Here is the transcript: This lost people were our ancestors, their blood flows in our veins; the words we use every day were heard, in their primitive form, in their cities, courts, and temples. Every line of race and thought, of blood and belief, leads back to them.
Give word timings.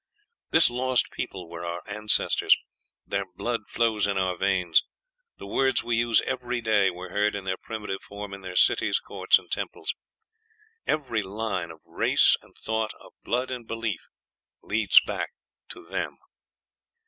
This 0.49 0.67
lost 0.71 1.11
people 1.11 1.47
were 1.47 1.63
our 1.63 1.83
ancestors, 1.87 2.57
their 3.05 3.23
blood 3.35 3.67
flows 3.67 4.07
in 4.07 4.17
our 4.17 4.35
veins; 4.35 4.81
the 5.37 5.45
words 5.45 5.83
we 5.83 5.95
use 5.95 6.21
every 6.21 6.59
day 6.59 6.89
were 6.89 7.11
heard, 7.11 7.35
in 7.35 7.43
their 7.43 7.55
primitive 7.61 8.01
form, 8.01 8.33
in 8.33 8.41
their 8.41 8.55
cities, 8.55 8.97
courts, 8.97 9.37
and 9.37 9.51
temples. 9.51 9.93
Every 10.87 11.21
line 11.21 11.69
of 11.69 11.81
race 11.85 12.35
and 12.41 12.55
thought, 12.63 12.93
of 12.99 13.11
blood 13.23 13.51
and 13.51 13.67
belief, 13.67 14.01
leads 14.63 14.99
back 15.05 15.33
to 15.69 15.85
them. 15.85 16.17